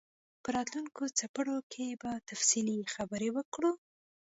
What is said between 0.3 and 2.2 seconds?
په راتلونکو څپرکو کې به